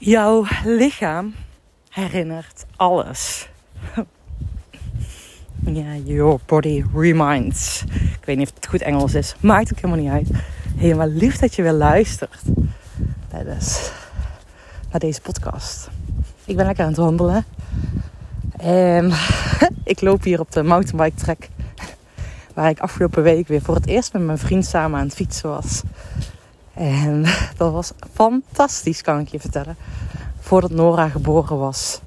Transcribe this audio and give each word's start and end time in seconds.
Jouw 0.00 0.46
lichaam 0.64 1.34
herinnert 1.88 2.66
alles. 2.76 3.48
Ja, 5.64 5.94
your 6.04 6.40
body 6.46 6.84
reminds. 6.94 7.84
Ik 7.92 8.24
weet 8.24 8.36
niet 8.36 8.48
of 8.48 8.54
het 8.54 8.66
goed 8.66 8.82
Engels 8.82 9.14
is. 9.14 9.34
Maakt 9.40 9.72
ook 9.72 9.80
helemaal 9.80 10.04
niet 10.04 10.12
uit. 10.12 10.42
Helemaal 10.76 11.08
lief 11.08 11.36
dat 11.36 11.54
je 11.54 11.62
weer 11.62 11.72
luistert. 11.72 12.42
Is 13.58 13.90
naar 14.90 15.00
deze 15.00 15.20
podcast. 15.20 15.88
Ik 16.44 16.56
ben 16.56 16.66
lekker 16.66 16.84
aan 16.84 16.90
het 16.90 17.00
wandelen. 17.00 17.44
En 18.56 19.12
ik 19.84 20.00
loop 20.00 20.22
hier 20.22 20.40
op 20.40 20.52
de 20.52 20.62
mountainbike 20.62 21.16
track. 21.16 21.48
Waar 22.54 22.70
ik 22.70 22.78
afgelopen 22.80 23.22
week 23.22 23.48
weer 23.48 23.62
voor 23.62 23.74
het 23.74 23.86
eerst 23.86 24.12
met 24.12 24.22
mijn 24.22 24.38
vriend 24.38 24.66
samen 24.66 24.98
aan 24.98 25.06
het 25.06 25.14
fietsen 25.14 25.48
was. 25.48 25.82
En 26.78 27.24
dat 27.56 27.72
was 27.72 27.92
fantastisch, 28.14 29.02
kan 29.02 29.18
ik 29.18 29.28
je 29.28 29.40
vertellen. 29.40 29.76
Voordat 30.40 30.70
Nora 30.70 31.08
geboren 31.08 31.58
was, 31.58 32.00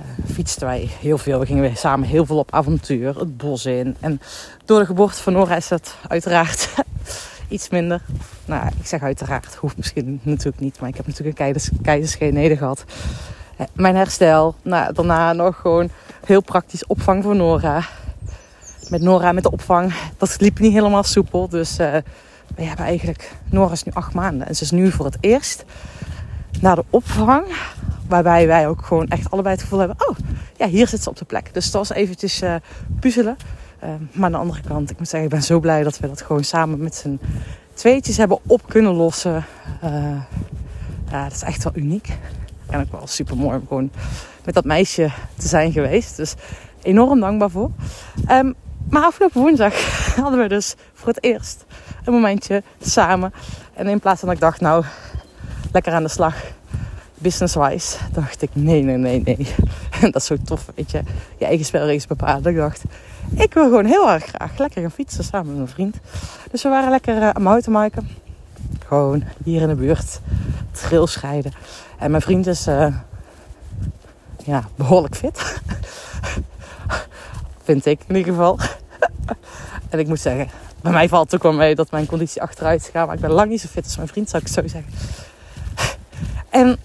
uh, 0.00 0.34
fietsten 0.34 0.66
wij 0.66 0.90
heel 1.00 1.18
veel. 1.18 1.38
We 1.38 1.46
gingen 1.46 1.76
samen 1.76 2.08
heel 2.08 2.26
veel 2.26 2.38
op 2.38 2.52
avontuur, 2.52 3.18
het 3.18 3.36
bos 3.36 3.66
in. 3.66 3.96
En 4.00 4.20
door 4.64 4.78
de 4.78 4.86
geboorte 4.86 5.22
van 5.22 5.32
Nora 5.32 5.56
is 5.56 5.68
dat 5.68 5.96
uiteraard 6.08 6.68
iets 7.48 7.68
minder. 7.68 8.02
Nou, 8.44 8.66
ik 8.80 8.86
zeg 8.86 9.02
uiteraard, 9.02 9.54
hoeft 9.54 9.76
misschien 9.76 10.20
natuurlijk 10.22 10.60
niet. 10.60 10.80
Maar 10.80 10.88
ik 10.88 10.96
heb 10.96 11.06
natuurlijk 11.06 11.38
een 11.38 11.82
keizersgenede 11.82 12.56
gehad. 12.56 12.84
Uh, 13.60 13.66
mijn 13.72 13.96
herstel, 13.96 14.54
nou, 14.62 14.92
daarna 14.92 15.32
nog 15.32 15.56
gewoon 15.56 15.90
heel 16.24 16.42
praktisch 16.42 16.86
opvang 16.86 17.22
voor 17.22 17.36
Nora. 17.36 17.84
Met 18.88 19.00
Nora 19.00 19.32
met 19.32 19.42
de 19.42 19.50
opvang, 19.50 19.94
dat 20.16 20.40
liep 20.40 20.58
niet 20.58 20.72
helemaal 20.72 21.04
soepel. 21.04 21.48
Dus... 21.48 21.78
Uh, 21.78 21.96
we 22.56 22.62
hebben 22.62 22.84
eigenlijk, 22.86 23.32
Nora 23.50 23.72
is 23.72 23.82
nu 23.82 23.92
acht 23.94 24.14
maanden 24.14 24.46
en 24.46 24.56
ze 24.56 24.62
is 24.62 24.70
nu 24.70 24.90
voor 24.90 25.04
het 25.04 25.16
eerst 25.20 25.64
naar 26.60 26.76
de 26.76 26.84
opvang. 26.90 27.46
Waarbij 28.08 28.46
wij 28.46 28.68
ook 28.68 28.84
gewoon 28.84 29.08
echt 29.08 29.30
allebei 29.30 29.54
het 29.54 29.62
gevoel 29.62 29.78
hebben, 29.78 30.08
oh 30.08 30.16
ja, 30.56 30.66
hier 30.66 30.88
zit 30.88 31.02
ze 31.02 31.08
op 31.08 31.16
de 31.16 31.24
plek. 31.24 31.54
Dus 31.54 31.70
dat 31.70 31.88
was 31.88 31.98
eventjes 31.98 32.42
uh, 32.42 32.54
puzzelen. 33.00 33.36
Uh, 33.84 33.90
maar 34.12 34.24
aan 34.24 34.32
de 34.32 34.38
andere 34.38 34.60
kant, 34.68 34.90
ik 34.90 34.98
moet 34.98 35.08
zeggen, 35.08 35.28
ik 35.28 35.34
ben 35.34 35.44
zo 35.44 35.60
blij 35.60 35.82
dat 35.82 35.98
we 35.98 36.08
dat 36.08 36.22
gewoon 36.22 36.44
samen 36.44 36.78
met 36.78 36.94
z'n 36.94 37.20
tweetjes 37.74 38.16
hebben 38.16 38.38
op 38.46 38.68
kunnen 38.68 38.92
lossen. 38.92 39.44
Uh, 39.84 40.20
ja, 41.10 41.22
dat 41.22 41.32
is 41.32 41.42
echt 41.42 41.64
wel 41.64 41.72
uniek. 41.76 42.18
En 42.66 42.80
ook 42.80 42.92
wel 42.92 43.06
super 43.06 43.36
mooi 43.36 43.58
om 43.58 43.66
gewoon 43.68 43.90
met 44.44 44.54
dat 44.54 44.64
meisje 44.64 45.10
te 45.36 45.48
zijn 45.48 45.72
geweest. 45.72 46.16
Dus 46.16 46.34
enorm 46.82 47.20
dankbaar 47.20 47.50
voor. 47.50 47.70
Um, 48.30 48.54
maar 48.90 49.02
afgelopen 49.02 49.40
woensdag 49.40 49.74
hadden 50.22 50.40
we 50.40 50.48
dus 50.48 50.74
voor 50.94 51.08
het 51.08 51.24
eerst 51.24 51.64
een 52.06 52.12
momentje 52.12 52.62
samen. 52.80 53.32
En 53.74 53.86
in 53.86 54.00
plaats 54.00 54.20
van 54.20 54.28
dat 54.28 54.36
ik 54.36 54.42
dacht, 54.42 54.60
nou, 54.60 54.84
lekker 55.72 55.92
aan 55.92 56.02
de 56.02 56.08
slag, 56.08 56.34
business-wise, 57.14 57.96
dacht 58.12 58.42
ik, 58.42 58.50
nee, 58.52 58.82
nee, 58.82 58.96
nee, 58.96 59.22
nee. 59.22 59.54
En 60.00 60.10
dat 60.12 60.22
is 60.22 60.26
zo 60.26 60.36
tof, 60.44 60.66
weet 60.74 60.90
je, 60.90 61.02
je 61.38 61.44
eigen 61.44 61.64
spelregels 61.64 62.06
bepalen. 62.06 62.50
Ik 62.50 62.56
dacht, 62.56 62.82
ik 63.34 63.54
wil 63.54 63.64
gewoon 63.64 63.84
heel 63.84 64.10
erg 64.10 64.24
graag 64.24 64.58
lekker 64.58 64.80
gaan 64.80 64.90
fietsen 64.90 65.24
samen 65.24 65.46
met 65.46 65.56
mijn 65.56 65.68
vriend. 65.68 65.96
Dus 66.50 66.62
we 66.62 66.68
waren 66.68 66.90
lekker 66.90 67.16
uh, 67.16 67.28
aan 67.28 67.42
mountainbiken. 67.42 68.08
Gewoon 68.86 69.24
hier 69.44 69.62
in 69.62 69.68
de 69.68 69.74
buurt, 69.74 70.20
trails 70.70 71.20
rijden. 71.20 71.52
En 71.98 72.10
mijn 72.10 72.22
vriend 72.22 72.46
is, 72.46 72.66
uh, 72.66 72.94
ja, 74.44 74.64
behoorlijk 74.74 75.16
fit. 75.16 75.60
Vind 77.64 77.86
ik 77.86 78.00
in 78.06 78.16
ieder 78.16 78.32
geval. 78.32 78.58
en 79.88 79.98
ik 79.98 80.08
moet 80.08 80.20
zeggen, 80.20 80.48
bij 80.82 80.92
mij 80.92 81.08
valt 81.08 81.24
het 81.24 81.34
ook 81.34 81.42
wel 81.42 81.52
mee 81.52 81.74
dat 81.74 81.90
mijn 81.90 82.06
conditie 82.06 82.42
achteruit 82.42 82.90
gaat. 82.92 83.06
Maar 83.06 83.14
ik 83.14 83.20
ben 83.20 83.30
lang 83.30 83.50
niet 83.50 83.60
zo 83.60 83.68
fit 83.68 83.84
als 83.84 83.96
mijn 83.96 84.08
vriend, 84.08 84.30
zou 84.30 84.42
ik 84.42 84.48
zo 84.48 84.68
zeggen. 84.68 84.92
En 86.50 86.78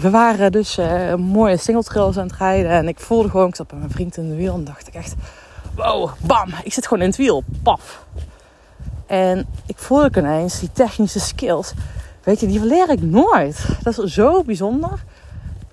we 0.00 0.10
waren 0.10 0.52
dus 0.52 0.78
uh, 0.78 1.14
mooie 1.14 1.56
single 1.56 1.82
trails 1.82 2.18
aan 2.18 2.26
het 2.26 2.36
rijden. 2.36 2.70
En 2.70 2.88
ik 2.88 3.00
voelde 3.00 3.30
gewoon, 3.30 3.48
ik 3.48 3.54
zat 3.54 3.66
bij 3.66 3.78
mijn 3.78 3.90
vriend 3.90 4.16
in 4.16 4.28
de 4.28 4.34
wiel. 4.34 4.54
En 4.54 4.64
dacht 4.64 4.88
ik 4.88 4.94
echt, 4.94 5.14
wow, 5.74 6.10
bam, 6.20 6.48
ik 6.64 6.72
zit 6.72 6.86
gewoon 6.86 7.02
in 7.02 7.08
het 7.08 7.18
wiel. 7.18 7.44
Paf. 7.62 8.04
En 9.06 9.46
ik 9.66 9.78
voelde 9.78 10.20
ineens 10.20 10.60
die 10.60 10.72
technische 10.72 11.20
skills. 11.20 11.72
Weet 12.22 12.40
je, 12.40 12.46
die 12.46 12.58
verleer 12.58 12.90
ik 12.90 13.02
nooit. 13.02 13.66
Dat 13.82 13.98
is 13.98 14.12
zo 14.12 14.42
bijzonder. 14.42 15.04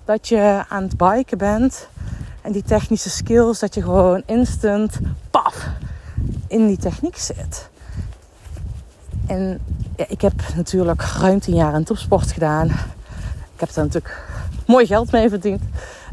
Dat 0.04 0.28
je 0.28 0.64
aan 0.68 0.82
het 0.82 0.96
biken 0.96 1.38
bent. 1.38 1.88
En 2.42 2.52
die 2.52 2.62
technische 2.62 3.10
skills, 3.10 3.58
dat 3.58 3.74
je 3.74 3.82
gewoon 3.82 4.22
instant, 4.26 4.98
paf, 5.30 5.68
in 6.46 6.66
die 6.66 6.78
techniek 6.78 7.16
zit. 7.16 7.68
En 9.26 9.60
ja, 9.96 10.04
ik 10.08 10.20
heb 10.20 10.32
natuurlijk 10.56 11.02
ruim 11.02 11.40
tien 11.40 11.54
jaar 11.54 11.74
in 11.74 11.84
topsport 11.84 12.32
gedaan. 12.32 12.66
Ik 13.54 13.60
heb 13.60 13.70
er 13.70 13.82
natuurlijk 13.82 14.24
mooi 14.66 14.86
geld 14.86 15.12
mee 15.12 15.28
verdiend. 15.28 15.62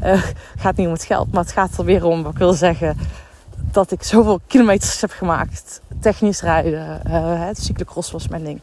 Het 0.01 0.33
gaat 0.57 0.75
niet 0.75 0.87
om 0.87 0.93
het 0.93 1.03
geld, 1.03 1.31
maar 1.31 1.43
het 1.43 1.51
gaat 1.51 1.77
er 1.77 1.85
weer 1.85 2.05
om 2.05 2.23
wat 2.23 2.31
ik 2.31 2.37
wil 2.37 2.53
zeggen. 2.53 2.97
Dat 3.71 3.91
ik 3.91 4.03
zoveel 4.03 4.39
kilometers 4.47 5.01
heb 5.01 5.11
gemaakt. 5.11 5.81
Technisch 5.99 6.41
rijden. 6.41 7.01
Uh, 7.07 7.45
het 7.45 7.63
cyclocross 7.63 8.11
was 8.11 8.27
mijn 8.27 8.43
ding. 8.43 8.61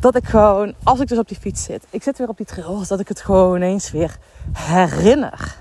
Dat 0.00 0.16
ik 0.16 0.24
gewoon, 0.24 0.74
als 0.82 1.00
ik 1.00 1.08
dus 1.08 1.18
op 1.18 1.28
die 1.28 1.36
fiets 1.40 1.62
zit. 1.62 1.86
Ik 1.90 2.02
zit 2.02 2.18
weer 2.18 2.28
op 2.28 2.36
die 2.36 2.46
trail. 2.46 2.86
Dat 2.86 3.00
ik 3.00 3.08
het 3.08 3.20
gewoon 3.20 3.60
eens 3.60 3.90
weer 3.90 4.16
herinner. 4.52 5.56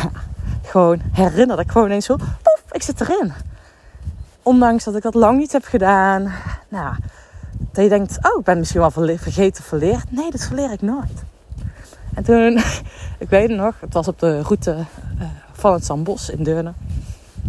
gewoon 0.72 1.00
herinner. 1.12 1.60
Ik 1.60 1.70
gewoon 1.70 1.90
eens 1.90 2.04
zo, 2.04 2.16
poef, 2.16 2.62
ik 2.70 2.82
zit 2.82 3.00
erin. 3.00 3.32
Ondanks 4.42 4.84
dat 4.84 4.96
ik 4.96 5.02
dat 5.02 5.14
lang 5.14 5.38
niet 5.38 5.52
heb 5.52 5.64
gedaan. 5.64 6.32
Nou, 6.68 6.94
dat 7.72 7.84
je 7.84 7.90
denkt, 7.90 8.18
oh, 8.22 8.38
ik 8.38 8.44
ben 8.44 8.58
misschien 8.58 8.80
wel 8.80 8.90
vergeten 8.90 9.64
verleerd. 9.64 10.10
Nee, 10.10 10.30
dat 10.30 10.44
verleer 10.44 10.72
ik 10.72 10.82
nooit. 10.82 11.22
En 12.14 12.24
toen, 12.24 12.58
ik 13.24 13.28
weet 13.28 13.48
het 13.48 13.58
nog, 13.58 13.74
het 13.80 13.92
was 13.92 14.08
op 14.08 14.18
de 14.18 14.40
route 14.40 14.70
uh, 15.18 15.24
van 15.52 15.72
het 15.72 15.84
Zambos 15.84 16.30
in 16.30 16.42
Deurne. 16.42 16.72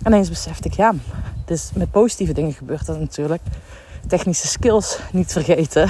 En 0.04 0.12
ineens 0.12 0.30
besefte 0.30 0.68
ik, 0.68 0.74
ja, 0.74 0.94
dus 1.46 1.72
met 1.74 1.92
positieve 1.92 2.34
dingen 2.34 2.54
gebeurt 2.54 2.86
dat 2.86 3.00
natuurlijk. 3.00 3.42
Technische 4.08 4.48
skills 4.48 5.00
niet 5.12 5.32
vergeten. 5.32 5.90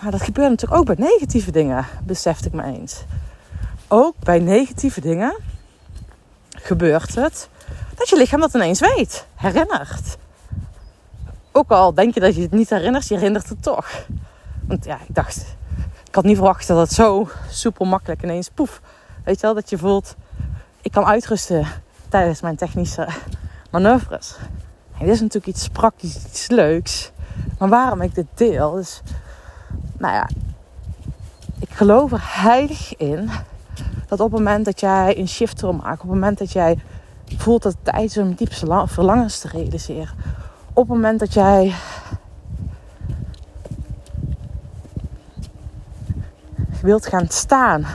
Maar 0.00 0.10
dat 0.10 0.22
gebeurt 0.22 0.48
natuurlijk 0.48 0.80
ook 0.80 0.96
bij 0.96 1.06
negatieve 1.08 1.50
dingen, 1.50 1.86
besefte 2.02 2.48
ik 2.48 2.52
me 2.52 2.62
eens. 2.62 3.04
Ook 3.88 4.14
bij 4.18 4.38
negatieve 4.38 5.00
dingen 5.00 5.36
gebeurt 6.64 7.14
het 7.14 7.48
dat 7.94 8.08
je 8.08 8.16
lichaam 8.16 8.40
dat 8.40 8.54
ineens 8.54 8.80
weet, 8.80 9.26
herinnert. 9.34 10.16
Ook 11.52 11.70
al 11.70 11.94
denk 11.94 12.14
je 12.14 12.20
dat 12.20 12.34
je 12.34 12.42
het 12.42 12.50
niet 12.50 12.70
herinnert, 12.70 13.08
je 13.08 13.14
herinnert 13.14 13.48
het 13.48 13.62
toch. 13.62 13.88
Want 14.66 14.84
ja, 14.84 14.98
ik 15.08 15.14
dacht, 15.14 15.56
ik 16.08 16.14
had 16.14 16.24
niet 16.24 16.36
verwacht 16.36 16.66
dat 16.66 16.78
het 16.78 16.92
zo 16.92 17.28
soepel 17.50 17.84
makkelijk 17.84 18.22
ineens 18.22 18.48
poef. 18.48 18.80
Weet 19.24 19.40
je 19.40 19.46
wel, 19.46 19.54
dat 19.54 19.70
je 19.70 19.78
voelt, 19.78 20.14
ik 20.82 20.92
kan 20.92 21.04
uitrusten 21.04 21.66
tijdens 22.08 22.40
mijn 22.40 22.56
technische 22.56 23.08
manoeuvres. 23.70 24.36
En 24.98 25.06
dit 25.06 25.14
is 25.14 25.20
natuurlijk 25.20 25.56
iets 25.56 25.68
praktisch, 25.68 26.16
iets 26.16 26.48
leuks. 26.48 27.10
Maar 27.58 27.68
waarom 27.68 28.00
ik 28.00 28.14
dit 28.14 28.26
deel, 28.34 28.76
is, 28.78 29.02
nou 29.98 30.14
ja, 30.14 30.28
ik 31.60 31.70
geloof 31.70 32.12
er 32.12 32.42
heilig 32.42 32.96
in 32.96 33.30
dat 34.06 34.20
op 34.20 34.30
het 34.30 34.38
moment 34.40 34.64
dat 34.64 34.80
jij 34.80 35.18
een 35.18 35.28
shift 35.28 35.60
wil 35.60 35.72
maken, 35.72 35.92
op 35.92 36.00
het 36.00 36.08
moment 36.08 36.38
dat 36.38 36.52
jij 36.52 36.78
voelt 37.36 37.62
dat 37.62 37.72
het 37.72 37.94
tijd 37.94 38.10
is 38.10 38.18
om 38.18 38.34
diepste 38.34 38.84
verlangens 38.86 39.38
te 39.38 39.48
realiseren, 39.48 40.14
op 40.72 40.88
het 40.88 40.96
moment 40.96 41.18
dat 41.20 41.34
jij 41.34 41.74
wilt 46.82 47.06
gaan 47.06 47.28
staan 47.28 47.86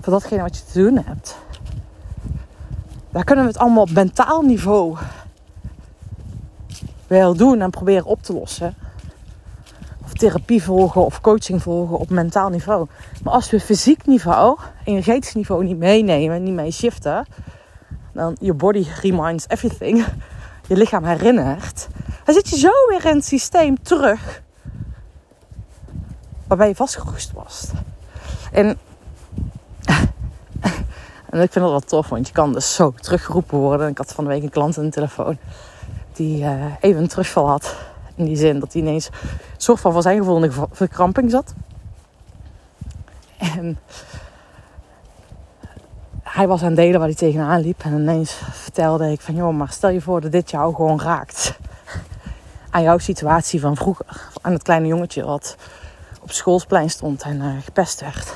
voor 0.00 0.12
datgene 0.12 0.42
wat 0.42 0.56
je 0.56 0.64
te 0.64 0.82
doen 0.82 1.04
hebt, 1.04 1.36
daar 3.10 3.24
kunnen 3.24 3.44
we 3.44 3.50
het 3.50 3.60
allemaal 3.60 3.82
op 3.82 3.90
mentaal 3.90 4.42
niveau 4.42 4.96
wel 7.06 7.34
doen 7.36 7.60
en 7.60 7.70
proberen 7.70 8.04
op 8.04 8.22
te 8.22 8.32
lossen. 8.32 8.74
Therapie 10.20 10.62
volgen 10.62 11.04
of 11.04 11.20
coaching 11.20 11.62
volgen 11.62 11.98
op 11.98 12.10
mentaal 12.10 12.48
niveau. 12.48 12.86
Maar 13.22 13.32
als 13.32 13.50
we 13.50 13.60
fysiek 13.60 14.06
niveau, 14.06 14.58
energetisch 14.84 15.34
niveau 15.34 15.64
niet 15.64 15.78
meenemen, 15.78 16.42
niet 16.42 16.54
mee 16.54 16.70
shiften, 16.70 17.26
dan 18.12 18.36
je 18.40 18.54
body 18.54 18.86
reminds 19.00 19.48
everything. 19.48 20.04
Je 20.66 20.76
lichaam 20.76 21.04
herinnert. 21.04 21.88
Dan 22.24 22.34
zit 22.34 22.48
je 22.48 22.58
zo 22.58 22.70
weer 22.88 23.06
in 23.06 23.16
het 23.16 23.24
systeem 23.24 23.82
terug. 23.82 24.42
Waarbij 26.46 26.68
je 26.68 26.74
vastgeroest 26.74 27.32
was. 27.32 27.70
En, 28.52 28.66
en 31.30 31.40
ik 31.40 31.52
vind 31.52 31.54
dat 31.54 31.70
wel 31.70 31.80
tof, 31.80 32.08
want 32.08 32.26
je 32.26 32.32
kan 32.32 32.52
dus 32.52 32.74
zo 32.74 32.92
teruggeroepen 33.00 33.58
worden. 33.58 33.88
Ik 33.88 33.98
had 33.98 34.12
van 34.12 34.24
de 34.24 34.30
week 34.30 34.42
een 34.42 34.50
klant 34.50 34.78
aan 34.78 34.84
de 34.84 34.90
telefoon 34.90 35.38
die 36.12 36.42
uh, 36.42 36.64
even 36.80 37.02
een 37.02 37.08
terugval 37.08 37.48
had. 37.48 37.76
In 38.20 38.26
die 38.26 38.36
zin 38.36 38.58
dat 38.58 38.72
hij 38.72 38.82
ineens 38.82 39.06
een 39.06 39.40
soort 39.56 39.80
van 39.80 39.92
van 39.92 40.02
zijn 40.02 40.18
gevoel 40.18 40.44
in 40.44 40.52
verkramping 40.70 41.30
zat. 41.30 41.54
En 43.38 43.78
hij 46.22 46.48
was 46.48 46.60
aan 46.60 46.66
het 46.66 46.76
delen 46.76 46.98
waar 46.98 47.08
hij 47.08 47.16
tegenaan 47.16 47.60
liep. 47.60 47.82
En 47.82 47.92
ineens 47.92 48.40
vertelde 48.50 49.10
ik 49.10 49.20
van, 49.20 49.34
joh, 49.34 49.56
maar 49.56 49.68
stel 49.68 49.90
je 49.90 50.00
voor 50.00 50.20
dat 50.20 50.32
dit 50.32 50.50
jou 50.50 50.74
gewoon 50.74 51.00
raakt. 51.00 51.58
Aan 52.70 52.82
jouw 52.82 52.98
situatie 52.98 53.60
van 53.60 53.76
vroeger. 53.76 54.28
Aan 54.40 54.52
het 54.52 54.62
kleine 54.62 54.86
jongetje 54.86 55.24
wat 55.24 55.56
op 56.20 56.30
schoolsplein 56.30 56.90
stond 56.90 57.22
en 57.22 57.36
uh, 57.36 57.52
gepest 57.62 58.00
werd. 58.00 58.34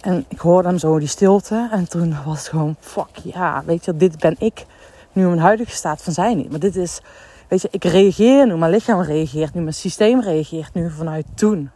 En 0.00 0.24
ik 0.28 0.38
hoorde 0.38 0.68
hem 0.68 0.78
zo 0.78 0.98
die 0.98 1.08
stilte. 1.08 1.68
En 1.72 1.88
toen 1.88 2.16
was 2.24 2.38
het 2.38 2.48
gewoon, 2.48 2.76
fuck 2.80 3.16
ja, 3.22 3.62
weet 3.66 3.84
je, 3.84 3.96
dit 3.96 4.18
ben 4.18 4.36
ik 4.38 4.66
nu 5.12 5.22
in 5.22 5.28
mijn 5.28 5.40
huidige 5.40 5.70
staat 5.70 6.02
van 6.02 6.12
zijn 6.12 6.36
niet. 6.36 6.50
Maar 6.50 6.58
dit 6.58 6.76
is, 6.76 7.00
weet 7.48 7.62
je, 7.62 7.68
ik 7.70 7.84
reageer 7.84 8.46
nu, 8.46 8.56
mijn 8.56 8.70
lichaam 8.70 9.00
reageert 9.00 9.54
nu, 9.54 9.60
mijn 9.60 9.74
systeem 9.74 10.20
reageert 10.20 10.74
nu 10.74 10.90
vanuit 10.90 11.26
toen. 11.34 11.70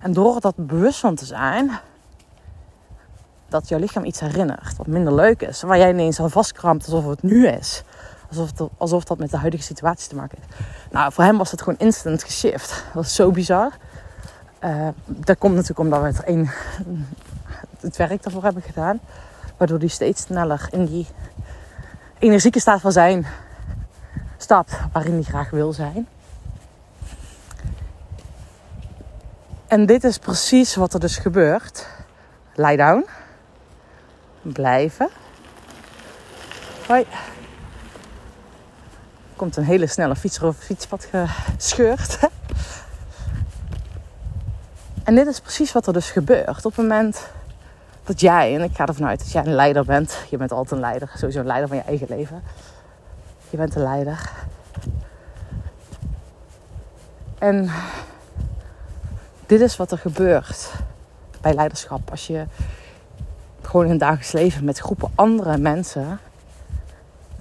En 0.00 0.12
door 0.12 0.40
dat 0.40 0.54
bewust 0.56 0.98
van 0.98 1.14
te 1.14 1.24
zijn, 1.24 1.70
dat 3.48 3.68
jouw 3.68 3.78
lichaam 3.78 4.04
iets 4.04 4.20
herinnert 4.20 4.76
wat 4.76 4.86
minder 4.86 5.14
leuk 5.14 5.42
is, 5.42 5.62
waar 5.62 5.78
jij 5.78 5.90
ineens 5.90 6.20
aan 6.20 6.30
vastkrampt 6.30 6.84
alsof 6.84 7.06
het 7.06 7.22
nu 7.22 7.46
is. 7.46 7.82
Alsof, 8.28 8.50
het, 8.50 8.68
alsof 8.76 9.04
dat 9.04 9.18
met 9.18 9.30
de 9.30 9.36
huidige 9.36 9.62
situatie 9.62 10.08
te 10.08 10.14
maken 10.14 10.38
heeft. 10.40 10.60
Nou, 10.90 11.12
voor 11.12 11.24
hem 11.24 11.38
was 11.38 11.50
het 11.50 11.62
gewoon 11.62 11.78
instant 11.78 12.24
geshift. 12.24 12.84
Dat 12.94 13.04
is 13.04 13.14
zo 13.14 13.30
bizar. 13.30 13.72
Uh, 14.64 14.88
dat 15.06 15.38
komt 15.38 15.54
natuurlijk 15.54 15.80
omdat 15.80 16.00
we 16.00 16.06
het, 16.06 16.22
een, 16.24 16.50
het 17.80 17.96
werk 17.96 18.22
daarvoor 18.22 18.42
hebben 18.42 18.62
gedaan. 18.62 19.00
Waardoor 19.56 19.78
hij 19.78 19.88
steeds 19.88 20.22
sneller 20.22 20.68
in 20.70 20.84
die 20.84 21.06
energieke 22.18 22.60
staat 22.60 22.80
van 22.80 22.92
zijn 22.92 23.26
stapt 24.36 24.78
waarin 24.92 25.12
hij 25.12 25.22
graag 25.22 25.50
wil 25.50 25.72
zijn. 25.72 26.08
En 29.66 29.86
dit 29.86 30.04
is 30.04 30.18
precies 30.18 30.74
wat 30.74 30.94
er 30.94 31.00
dus 31.00 31.16
gebeurt. 31.16 31.86
Lie 32.54 32.76
down. 32.76 33.06
Blijven. 34.42 35.08
Hoi. 36.86 37.06
Komt 39.36 39.56
een 39.56 39.64
hele 39.64 39.86
snelle 39.86 40.16
fietser 40.16 40.44
over 40.44 40.62
fietspad 40.62 41.08
gescheurd. 41.10 42.18
En 45.04 45.14
dit 45.14 45.26
is 45.26 45.40
precies 45.40 45.72
wat 45.72 45.86
er 45.86 45.92
dus 45.92 46.10
gebeurt. 46.10 46.64
Op 46.64 46.76
het 46.76 46.76
moment 46.76 47.28
dat 48.08 48.20
jij, 48.20 48.54
en 48.54 48.62
ik 48.62 48.76
ga 48.76 48.86
ervan 48.86 49.06
uit 49.06 49.18
dat 49.18 49.32
jij 49.32 49.44
een 49.46 49.54
leider 49.54 49.84
bent. 49.84 50.18
Je 50.30 50.36
bent 50.36 50.52
altijd 50.52 50.72
een 50.72 50.80
leider, 50.80 51.10
sowieso 51.14 51.40
een 51.40 51.46
leider 51.46 51.68
van 51.68 51.76
je 51.76 51.82
eigen 51.82 52.06
leven. 52.10 52.42
Je 53.50 53.56
bent 53.56 53.74
een 53.74 53.82
leider. 53.82 54.30
En 57.38 57.70
dit 59.46 59.60
is 59.60 59.76
wat 59.76 59.92
er 59.92 59.98
gebeurt 59.98 60.72
bij 61.40 61.54
leiderschap. 61.54 62.10
Als 62.10 62.26
je 62.26 62.46
gewoon 63.62 63.84
in 63.84 63.90
het 63.90 64.00
dagelijks 64.00 64.32
leven 64.32 64.64
met 64.64 64.78
groepen 64.78 65.10
andere 65.14 65.58
mensen 65.58 66.20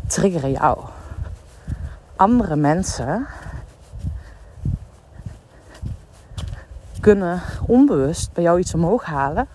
triggeren 0.08 0.52
jou. 0.52 0.80
Andere 2.16 2.56
mensen 2.56 3.28
kunnen 7.00 7.42
onbewust 7.68 8.34
bij 8.34 8.44
jou 8.44 8.60
iets 8.60 8.74
omhoog 8.74 9.06
halen. 9.06 9.48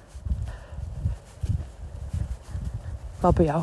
Wat 3.23 3.35
bij 3.35 3.45
jou 3.45 3.63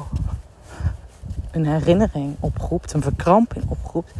een 1.52 1.66
herinnering 1.66 2.36
oproept, 2.40 2.94
een 2.94 3.02
verkramping 3.02 3.70
oproept, 3.70 4.14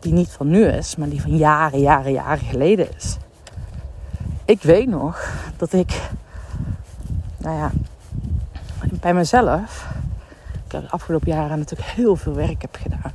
die 0.00 0.12
niet 0.12 0.30
van 0.30 0.48
nu 0.48 0.66
is, 0.66 0.96
maar 0.96 1.08
die 1.08 1.20
van 1.20 1.36
jaren, 1.36 1.80
jaren, 1.80 2.12
jaren 2.12 2.44
geleden 2.44 2.96
is. 2.96 3.16
Ik 4.44 4.62
weet 4.62 4.88
nog 4.88 5.34
dat 5.56 5.72
ik, 5.72 6.10
nou 7.36 7.56
ja, 7.56 7.70
bij 9.00 9.14
mezelf, 9.14 9.86
ik 10.66 10.72
heb 10.72 10.82
de 10.82 10.90
afgelopen 10.90 11.32
jaren 11.32 11.58
natuurlijk 11.58 11.90
heel 11.90 12.16
veel 12.16 12.34
werk 12.34 12.62
heb 12.62 12.76
gedaan. 12.82 13.12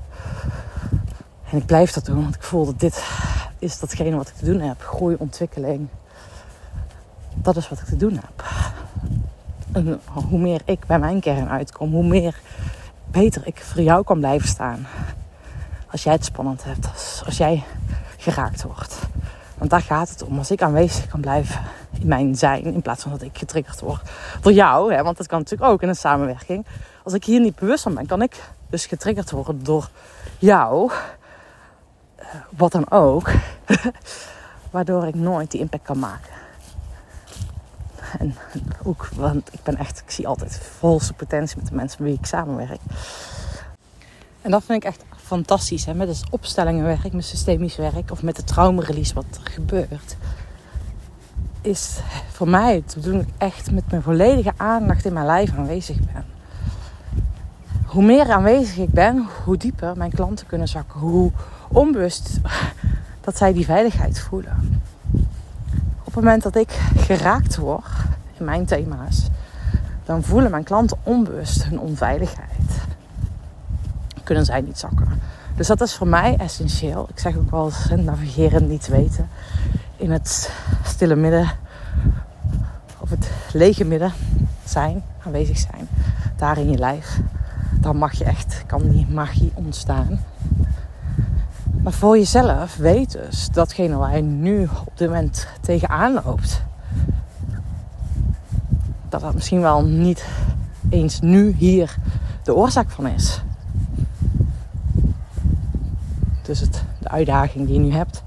En 1.50 1.58
ik 1.58 1.66
blijf 1.66 1.92
dat 1.92 2.06
doen, 2.06 2.22
want 2.22 2.36
ik 2.36 2.44
voel 2.44 2.66
dat 2.66 2.80
dit 2.80 3.04
is 3.60 3.80
datgene 3.80 4.16
wat 4.16 4.28
ik 4.28 4.36
te 4.36 4.46
doen 4.46 4.60
heb. 4.60 4.82
Groei, 4.82 5.16
ontwikkeling. 5.20 5.88
Dat 7.36 7.56
is 7.56 7.70
wat 7.70 7.80
ik 7.80 7.86
te 7.86 7.98
doen 7.98 8.14
heb. 8.14 8.41
Hoe 10.30 10.40
meer 10.40 10.62
ik 10.66 10.86
bij 10.86 11.00
mijn 11.00 11.20
kern 11.20 11.50
uitkom, 11.50 11.92
hoe 11.92 12.08
meer 12.08 12.40
beter 13.12 13.42
ik 13.48 13.60
voor 13.60 13.82
jou 13.82 14.04
kan 14.04 14.20
blijven 14.20 14.48
staan. 14.48 14.88
Als 15.92 16.04
jij 16.04 16.14
het 16.14 16.26
spannend 16.26 16.64
hebt, 16.64 16.88
als, 16.94 17.22
als 17.26 17.38
jij 17.38 17.64
geraakt 18.18 18.64
wordt. 18.64 19.00
Want 19.58 19.70
daar 19.70 19.82
gaat 19.82 20.10
het 20.10 20.24
om. 20.24 20.38
Als 20.38 20.52
ik 20.52 20.62
aanwezig 20.62 21.08
kan 21.08 21.22
blijven 21.22 21.62
in 22.00 22.08
mijn 22.08 22.36
zijn, 22.36 22.64
in 22.64 22.82
plaats 22.82 23.04
van 23.04 23.12
dat 23.12 23.22
ik 23.22 23.38
getriggerd 23.38 23.80
word 23.80 24.02
door 24.42 24.54
jou, 24.54 24.94
hè, 24.94 25.04
want 25.04 25.18
dat 25.18 25.28
kan 25.28 25.40
natuurlijk 25.40 25.72
ook 25.72 25.82
in 25.82 25.90
een 25.90 25.96
samenwerking. 25.96 26.66
Als 27.04 27.14
ik 27.14 27.24
hier 27.24 27.40
niet 27.40 27.56
bewust 27.56 27.84
van 27.84 27.94
ben, 27.94 28.06
kan 28.06 28.22
ik 28.22 28.44
dus 28.70 28.86
getriggerd 28.86 29.32
worden 29.32 29.64
door 29.64 29.90
jou 30.40 30.92
wat 32.50 32.72
dan 32.72 32.92
ook. 32.92 33.32
Waardoor 34.72 35.08
ik 35.08 35.16
nooit 35.16 35.52
die 35.52 35.60
impact 35.60 35.84
kan 35.84 36.00
maken. 36.00 36.41
En 38.20 38.36
ook, 38.84 39.10
want 39.16 39.54
ik 39.54 39.64
ben 39.64 39.78
echt, 39.78 40.00
ik 40.06 40.12
zie 40.12 40.28
altijd 40.28 40.62
volste 40.78 41.14
potentie 41.14 41.58
met 41.58 41.68
de 41.68 41.76
mensen 41.76 42.04
met 42.04 42.12
wie 42.12 42.20
ik 42.20 42.26
samenwerk. 42.26 42.80
En 44.42 44.52
dat 44.52 44.64
vind 44.64 44.84
ik 44.84 44.90
echt 44.90 45.04
fantastisch. 45.16 45.86
Hè? 45.86 45.94
Met 45.94 46.08
het 46.08 46.24
opstellingenwerk, 46.30 47.14
met 47.14 47.26
systemisch 47.26 47.76
werk 47.76 48.12
of 48.12 48.24
met 48.24 48.36
de 48.36 48.44
traumarelease 48.44 49.14
wat 49.14 49.26
er 49.44 49.52
gebeurt. 49.52 50.16
Is 51.62 52.00
voor 52.32 52.50
mij 52.50 52.84
toen 53.02 53.20
ik 53.20 53.28
echt 53.38 53.72
met 53.72 53.92
mijn 53.92 54.02
volledige 54.02 54.54
aandacht 54.58 55.06
in 55.06 55.14
mijn 55.14 55.26
lijf 55.26 55.58
aanwezig 55.58 55.98
ben. 56.00 56.26
Hoe 57.86 58.04
meer 58.04 58.32
aanwezig 58.32 58.78
ik 58.78 58.90
ben, 58.90 59.28
hoe 59.44 59.58
dieper 59.58 59.98
mijn 59.98 60.12
klanten 60.12 60.48
kunnen 60.48 60.68
zakken. 60.68 61.00
Hoe 61.00 61.32
onbewust 61.68 62.40
dat 63.22 63.38
zij 63.38 63.54
die 63.54 63.66
veiligheid 63.66 64.20
voelen. 64.20 64.82
Op 66.12 66.18
het 66.18 66.26
moment 66.26 66.44
dat 66.44 66.56
ik 66.56 66.72
geraakt 66.96 67.58
word 67.58 67.86
in 68.38 68.46
mijn 68.46 68.66
thema's, 68.66 69.28
dan 70.06 70.24
voelen 70.24 70.52
mijn 70.52 70.64
klanten 70.64 70.98
onbewust 71.04 71.64
hun 71.64 71.80
onveiligheid. 71.80 72.82
Kunnen 74.24 74.46
zij 74.46 74.62
niet 74.62 74.78
zakken. 74.78 75.08
Dus 75.56 75.68
dat 75.68 75.82
is 75.82 75.96
voor 75.96 76.08
mij 76.08 76.36
essentieel. 76.38 77.08
Ik 77.10 77.20
zeg 77.20 77.38
ook 77.38 77.52
wel 77.52 77.66
eens 77.66 78.04
navigeren 78.04 78.68
niet 78.68 78.88
weten. 78.88 79.30
In 79.96 80.12
het 80.12 80.52
stille 80.84 81.16
midden 81.16 81.52
of 82.98 83.10
het 83.10 83.32
lege 83.54 83.86
midden 83.86 84.14
zijn, 84.66 85.04
aanwezig 85.26 85.58
zijn. 85.58 85.88
Daar 86.36 86.58
in 86.58 86.72
je 86.72 86.78
lijf. 86.78 87.20
Dan 87.80 87.98
mag 87.98 88.14
je 88.14 88.24
echt, 88.24 88.64
kan 88.66 88.90
die 88.90 89.08
magie 89.10 89.52
ontstaan. 89.54 90.20
Maar 91.84 91.94
voor 91.94 92.18
jezelf 92.18 92.76
weet 92.76 93.12
dus 93.12 93.50
datgene 93.50 93.96
waar 93.96 94.16
je 94.16 94.22
nu 94.22 94.70
op 94.86 94.98
dit 94.98 95.08
moment 95.08 95.48
tegenaan 95.62 96.22
loopt. 96.26 96.64
Dat 99.10 99.22
dat 99.22 99.34
misschien 99.34 99.62
wel 99.62 99.84
niet 99.84 100.26
eens 100.90 101.20
nu 101.20 101.56
hier 101.58 101.96
de 102.44 102.56
oorzaak 102.56 102.90
van 102.90 103.08
is. 103.08 103.42
Dus 106.42 106.60
het, 106.60 106.84
de 107.00 107.10
uitdaging 107.10 107.66
die 107.66 107.74
je 107.74 107.80
nu 107.80 107.94
hebt, 107.94 108.24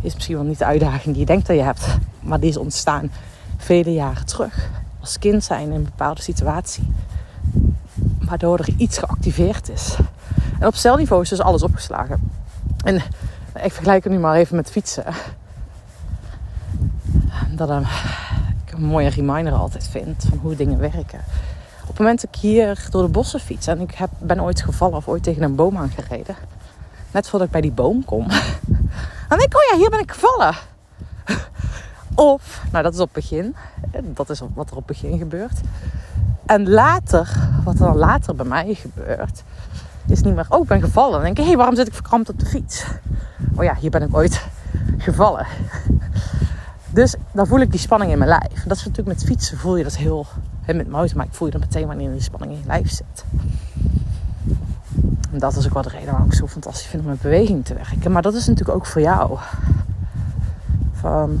is 0.00 0.14
misschien 0.14 0.36
wel 0.36 0.44
niet 0.44 0.58
de 0.58 0.64
uitdaging 0.64 1.04
die 1.04 1.18
je 1.18 1.26
denkt 1.26 1.46
dat 1.46 1.56
je 1.56 1.62
hebt. 1.62 1.98
Maar 2.20 2.40
die 2.40 2.48
is 2.48 2.56
ontstaan 2.56 3.10
vele 3.56 3.92
jaren 3.92 4.26
terug. 4.26 4.70
Als 5.00 5.18
kind 5.18 5.44
zijn 5.44 5.66
in 5.66 5.72
een 5.72 5.84
bepaalde 5.84 6.22
situatie. 6.22 6.92
Waardoor 8.20 8.58
er 8.58 8.74
iets 8.76 8.98
geactiveerd 8.98 9.68
is. 9.68 9.96
En 10.60 10.66
op 10.66 10.74
celniveau 10.74 11.22
is 11.22 11.28
dus 11.28 11.40
alles 11.40 11.62
opgeslagen. 11.62 12.33
En 12.84 12.94
ik 13.62 13.72
vergelijk 13.72 14.04
het 14.04 14.12
nu 14.12 14.18
maar 14.18 14.36
even 14.36 14.56
met 14.56 14.70
fietsen. 14.70 15.04
Dat 17.50 17.70
um, 17.70 17.86
ik 18.66 18.72
een 18.72 18.84
mooie 18.84 19.08
reminder 19.08 19.52
altijd 19.52 19.88
vind 19.88 20.24
van 20.28 20.38
hoe 20.38 20.56
dingen 20.56 20.78
werken. 20.78 21.20
Op 21.82 21.88
het 21.88 21.98
moment 21.98 22.20
dat 22.20 22.34
ik 22.34 22.40
hier 22.40 22.86
door 22.90 23.02
de 23.02 23.08
bossen 23.08 23.40
fiets 23.40 23.66
en 23.66 23.80
ik 23.80 23.94
heb, 23.94 24.10
ben 24.18 24.42
ooit 24.42 24.62
gevallen 24.62 24.96
of 24.96 25.08
ooit 25.08 25.22
tegen 25.22 25.42
een 25.42 25.54
boom 25.54 25.76
aangereden. 25.76 26.36
Net 27.10 27.28
voordat 27.28 27.46
ik 27.46 27.52
bij 27.52 27.60
die 27.60 27.72
boom 27.72 28.04
kom. 28.04 28.28
Dan 29.28 29.38
denk 29.38 29.42
ik, 29.42 29.56
oh 29.56 29.62
ja, 29.70 29.76
hier 29.76 29.90
ben 29.90 30.00
ik 30.00 30.12
gevallen. 30.12 30.54
Of, 32.14 32.62
nou 32.72 32.84
dat 32.84 32.94
is 32.94 33.00
op 33.00 33.14
het 33.14 33.24
begin. 33.24 33.56
Dat 34.04 34.30
is 34.30 34.40
wat 34.54 34.70
er 34.70 34.76
op 34.76 34.88
het 34.88 35.00
begin 35.00 35.18
gebeurt. 35.18 35.60
En 36.46 36.68
later, 36.70 37.36
wat 37.64 37.74
er 37.74 37.80
dan 37.80 37.96
later 37.96 38.34
bij 38.34 38.46
mij 38.46 38.74
gebeurt, 38.74 39.42
is 40.06 40.22
niet 40.22 40.34
meer, 40.34 40.46
oh 40.48 40.62
ik 40.62 40.68
ben 40.68 40.80
gevallen. 40.80 41.12
Dan 41.12 41.22
denk 41.22 41.36
ik, 41.36 41.42
hé 41.42 41.48
hey, 41.48 41.56
waarom 41.56 41.76
zit 41.76 41.86
ik 41.86 41.94
verkrampt 41.94 42.28
op 42.28 42.38
de 42.38 42.46
fiets? 42.46 42.84
Oh 43.54 43.64
ja, 43.64 43.74
hier 43.74 43.90
ben 43.90 44.02
ik 44.02 44.16
ooit 44.16 44.46
gevallen. 44.98 45.46
Dus 46.90 47.14
dan 47.32 47.46
voel 47.46 47.60
ik 47.60 47.70
die 47.70 47.80
spanning 47.80 48.10
in 48.10 48.18
mijn 48.18 48.30
lijf. 48.30 48.64
Dat 48.64 48.76
is 48.76 48.84
natuurlijk 48.84 49.16
met 49.16 49.24
fietsen 49.24 49.58
voel 49.58 49.76
je 49.76 49.82
dat 49.84 49.96
heel, 49.96 50.26
en 50.64 50.76
met 50.76 50.88
mountainbike 50.88 51.36
voel 51.36 51.46
je 51.46 51.52
dat 51.52 51.62
meteen 51.62 51.86
wanneer 51.86 52.12
die 52.12 52.22
spanning 52.22 52.52
in 52.52 52.58
je 52.58 52.66
lijf 52.66 52.90
zit. 52.90 53.24
En 55.32 55.38
dat 55.38 55.56
is 55.56 55.66
ook 55.66 55.72
wel 55.72 55.82
de 55.82 55.88
reden 55.88 56.10
waarom 56.10 56.26
ik 56.26 56.34
zo 56.34 56.46
fantastisch 56.46 56.86
vind 56.86 57.02
om 57.02 57.08
met 57.08 57.20
beweging 57.20 57.64
te 57.64 57.74
werken. 57.74 58.12
Maar 58.12 58.22
dat 58.22 58.34
is 58.34 58.46
natuurlijk 58.46 58.76
ook 58.76 58.86
voor 58.86 59.00
jou. 59.00 59.38
Van 60.92 61.40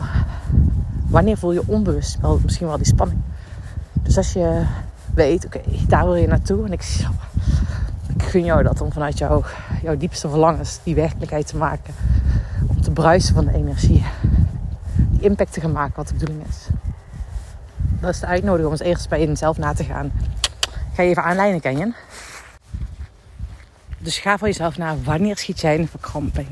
wanneer 1.08 1.36
voel 1.36 1.52
je 1.52 1.62
onbewust 1.66 2.20
wel, 2.20 2.40
misschien 2.42 2.66
wel 2.66 2.76
die 2.76 2.86
spanning. 2.86 3.20
Dus 3.92 4.16
als 4.16 4.32
je 4.32 4.64
weet, 5.14 5.44
oké, 5.44 5.60
daar 5.88 6.04
wil 6.04 6.14
je 6.14 6.26
naartoe. 6.26 6.64
En 6.64 6.72
ik 6.72 7.06
gun 8.24 8.44
jou 8.44 8.62
dat 8.62 8.80
om 8.80 8.92
vanuit 8.92 9.18
jouw, 9.18 9.44
jouw 9.82 9.96
diepste 9.96 10.28
verlangens 10.28 10.78
die 10.82 10.94
werkelijkheid 10.94 11.46
te 11.46 11.56
maken. 11.56 11.94
Om 12.68 12.76
te 12.76 12.82
verbruisen 12.82 13.34
van 13.34 13.44
de 13.44 13.54
energie. 13.54 14.04
Die 14.96 15.20
impact 15.20 15.52
te 15.52 15.60
gaan 15.60 15.72
maken 15.72 15.96
wat 15.96 16.08
de 16.08 16.14
bedoeling 16.14 16.46
is. 16.48 16.66
Dat 18.00 18.10
is 18.10 18.20
de 18.20 18.26
uitnodiging 18.26 18.66
om 18.66 18.72
eens 18.72 18.88
eerst 18.88 19.08
bij 19.08 19.26
jezelf 19.26 19.58
na 19.58 19.72
te 19.72 19.84
gaan. 19.84 20.12
Ga 20.94 21.02
je 21.02 21.08
even 21.08 21.24
aanlijnen, 21.24 21.60
ken 21.60 21.78
je? 21.78 21.92
Dus 23.98 24.18
ga 24.18 24.38
voor 24.38 24.48
jezelf 24.48 24.78
na, 24.78 24.96
wanneer 25.04 25.36
schiet 25.36 25.60
jij 25.60 25.76
in 25.76 25.88
verkramping? 25.88 26.48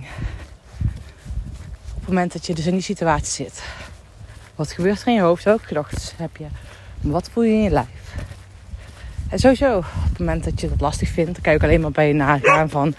Op 1.94 1.98
het 1.98 2.06
moment 2.06 2.32
dat 2.32 2.46
je 2.46 2.54
dus 2.54 2.66
in 2.66 2.72
die 2.72 2.82
situatie 2.82 3.44
zit. 3.44 3.62
Wat 4.54 4.72
gebeurt 4.72 5.00
er 5.00 5.06
in 5.06 5.14
je 5.14 5.20
hoofd? 5.20 5.44
Welke 5.44 5.66
gedachten 5.66 5.98
heb 6.16 6.36
je? 6.36 6.46
Wat 7.00 7.28
voel 7.32 7.44
je 7.44 7.52
in 7.52 7.62
je 7.62 7.70
lijf? 7.70 8.01
En 9.32 9.38
sowieso, 9.38 9.76
op 9.76 9.84
het 10.08 10.18
moment 10.18 10.44
dat 10.44 10.60
je 10.60 10.68
dat 10.68 10.80
lastig 10.80 11.08
vindt, 11.08 11.32
dan 11.32 11.42
kan 11.42 11.52
je 11.52 11.58
ook 11.58 11.64
alleen 11.64 11.80
maar 11.80 11.90
bij 11.90 12.08
je 12.08 12.14
nagaan 12.14 12.68
van... 12.68 12.94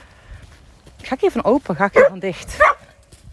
Ga 1.02 1.14
ik 1.14 1.22
hier 1.22 1.32
van 1.32 1.44
open? 1.44 1.76
Ga 1.76 1.86
ik 1.86 1.94
hier 1.94 2.08
van 2.10 2.20
dicht? 2.20 2.58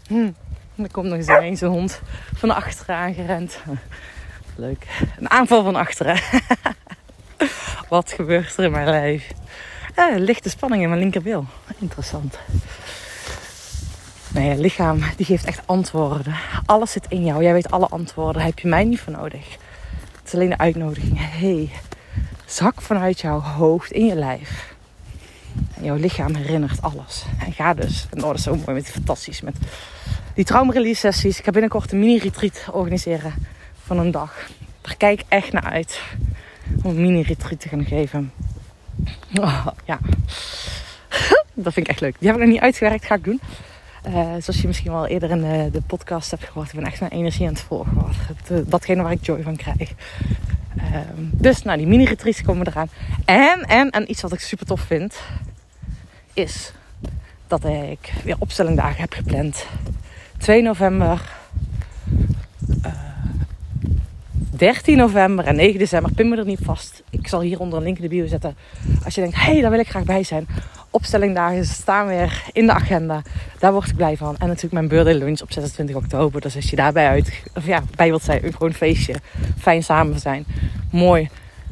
Hm. 0.07 0.29
Er 0.75 0.91
komt 0.91 1.07
nog 1.07 1.17
eens 1.17 1.27
een 1.27 1.57
zo'n 1.57 1.69
hond 1.69 2.01
van 2.35 2.51
achteren 2.51 2.95
aangerend. 2.95 3.59
Leuk. 4.55 4.85
Een 5.19 5.29
aanval 5.29 5.63
van 5.63 5.75
achteren. 5.75 6.21
Wat 7.89 8.11
gebeurt 8.11 8.57
er 8.57 8.63
in 8.63 8.71
mijn 8.71 8.89
lijf? 8.89 9.31
Ja, 9.95 10.15
lichte 10.17 10.49
spanning 10.49 10.83
in 10.83 10.89
mijn 10.89 11.01
linkerbil. 11.01 11.45
Interessant. 11.77 12.39
Nee, 14.33 14.57
lichaam 14.57 14.99
die 15.15 15.25
geeft 15.25 15.45
echt 15.45 15.61
antwoorden. 15.65 16.35
Alles 16.65 16.91
zit 16.91 17.05
in 17.09 17.25
jou. 17.25 17.43
Jij 17.43 17.53
weet 17.53 17.71
alle 17.71 17.87
antwoorden. 17.87 18.33
Daar 18.33 18.45
heb 18.45 18.59
je 18.59 18.67
mij 18.67 18.83
niet 18.83 18.99
voor 18.99 19.13
nodig. 19.13 19.57
Het 20.17 20.25
is 20.25 20.33
alleen 20.33 20.49
de 20.49 20.57
uitnodiging. 20.57 21.17
hey, 21.19 21.69
zak 22.51 22.81
vanuit 22.81 23.19
jouw 23.21 23.39
hoofd 23.39 23.91
in 23.91 24.05
je 24.05 24.15
lijf. 24.15 24.75
En 25.73 25.83
jouw 25.83 25.95
lichaam 25.95 26.35
herinnert 26.35 26.81
alles. 26.81 27.25
En 27.39 27.53
ga 27.53 27.73
dus. 27.73 28.07
En 28.11 28.21
oh, 28.21 28.27
dat 28.27 28.37
is 28.37 28.43
zo 28.43 28.55
mooi. 28.55 28.71
Met 28.73 28.89
fantastisch. 28.89 29.41
Met 29.41 29.55
die 30.33 30.45
trauma 30.45 30.93
sessies. 30.93 31.37
Ik 31.37 31.45
ga 31.45 31.51
binnenkort 31.51 31.91
een 31.91 31.99
mini-retreat 31.99 32.67
organiseren 32.71 33.33
van 33.83 33.99
een 33.99 34.11
dag. 34.11 34.49
Daar 34.81 34.95
kijk 34.97 35.23
echt 35.27 35.51
naar 35.51 35.63
uit. 35.63 36.01
Om 36.83 36.89
een 36.89 37.01
mini-retreat 37.01 37.59
te 37.59 37.69
gaan 37.69 37.85
geven. 37.85 38.31
Oh, 39.33 39.67
ja. 39.85 39.99
dat 41.53 41.73
vind 41.73 41.85
ik 41.85 41.87
echt 41.87 42.01
leuk. 42.01 42.15
Die 42.19 42.27
heb 42.27 42.37
ik 42.37 42.43
nog 42.43 42.53
niet 42.53 42.61
uitgewerkt. 42.61 43.05
Ga 43.05 43.15
ik 43.15 43.23
doen. 43.23 43.41
Uh, 44.07 44.13
zoals 44.13 44.61
je 44.61 44.67
misschien 44.67 44.91
wel 44.91 45.07
eerder 45.07 45.29
in 45.29 45.71
de, 45.71 45.81
podcast 45.87 46.31
hebt 46.31 46.43
gehoord. 46.43 46.67
Ik 46.67 46.75
ben 46.75 46.85
echt 46.85 46.99
mijn 46.99 47.11
energie 47.11 47.47
aan 47.47 47.53
het 47.53 47.61
volgen. 47.61 47.97
Uh, 48.51 48.57
datgene 48.65 49.03
waar 49.03 49.11
ik 49.11 49.25
joy 49.25 49.41
van 49.41 49.55
krijg. 49.55 49.93
Uh, 50.81 50.97
dus 51.17 51.61
nou, 51.61 51.77
die 51.77 51.87
mini-retreats 51.87 52.41
komen 52.41 52.67
eraan. 52.67 52.89
En, 53.25 53.61
en, 53.61 53.89
en 53.89 54.09
iets 54.09 54.21
wat 54.21 54.33
ik 54.33 54.39
super 54.39 54.65
tof 54.65 54.81
vind. 54.81 55.21
Is 56.33 56.73
dat 57.47 57.65
ik 57.65 58.13
weer 58.23 58.35
opstellingdagen 58.39 59.01
heb 59.01 59.13
gepland. 59.13 59.65
2 60.37 60.61
november. 60.61 61.39
13 64.61 64.97
november 64.97 65.45
en 65.45 65.55
9 65.55 65.79
december. 65.79 66.11
Pin 66.13 66.29
me 66.29 66.37
er 66.37 66.45
niet 66.45 66.59
vast. 66.63 67.03
Ik 67.09 67.27
zal 67.27 67.41
hieronder 67.41 67.77
een 67.77 67.83
link 67.83 67.95
in 67.95 68.01
de 68.01 68.09
bio 68.09 68.27
zetten. 68.27 68.55
Als 69.03 69.15
je 69.15 69.21
denkt, 69.21 69.35
hé, 69.35 69.51
hey, 69.51 69.61
daar 69.61 69.71
wil 69.71 69.79
ik 69.79 69.89
graag 69.89 70.03
bij 70.03 70.23
zijn. 70.23 70.47
Opstellingdagen 70.91 71.65
staan 71.65 72.07
weer 72.07 72.43
in 72.51 72.65
de 72.65 72.73
agenda. 72.73 73.21
Daar 73.59 73.71
word 73.71 73.87
ik 73.87 73.95
blij 73.95 74.17
van. 74.17 74.35
En 74.37 74.47
natuurlijk 74.47 74.73
mijn 74.73 74.87
birthday 74.87 75.13
lunch 75.13 75.41
op 75.41 75.51
26 75.51 75.95
oktober. 75.95 76.41
Dus 76.41 76.55
als 76.55 76.69
je 76.69 76.75
daarbij 76.75 77.07
uit, 77.07 77.43
of 77.53 77.65
ja, 77.65 77.83
bij 77.95 78.07
wilt 78.07 78.23
zijn, 78.23 78.39
gewoon 78.39 78.69
een 78.69 78.73
feestje. 78.73 79.15
Fijn 79.57 79.83
samen 79.83 80.19
zijn. 80.19 80.45
Mooi 80.91 81.29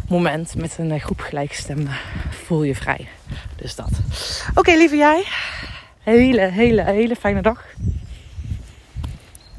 moment 0.09 0.55
met 0.55 0.77
een 0.77 0.91
eh, 0.91 1.01
groep 1.01 1.19
gelijkgestemden. 1.19 1.93
Voel 2.29 2.63
je 2.63 2.75
vrij. 2.75 3.07
Dus 3.55 3.75
dat. 3.75 3.91
Oké, 4.55 4.71
lieve 4.71 4.95
jij. 4.95 5.23
Hele, 5.99 6.41
hele, 6.41 6.83
hele 6.83 7.15
fijne 7.15 7.41
dag. 7.41 7.65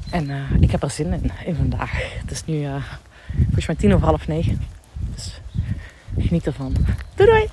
En 0.09 0.29
uh, 0.29 0.61
ik 0.61 0.71
heb 0.71 0.83
er 0.83 0.89
zin 0.89 1.13
in, 1.13 1.31
in 1.45 1.55
vandaag. 1.55 1.91
Het 2.21 2.31
is 2.31 2.45
nu 2.45 2.61
uh, 2.61 2.83
volgens 3.43 3.67
mij 3.67 3.75
tien 3.75 3.93
over 3.93 4.07
half 4.07 4.27
negen. 4.27 4.61
Dus 5.15 5.41
geniet 6.17 6.45
ervan. 6.45 6.75
Doei 7.15 7.29
doei! 7.29 7.49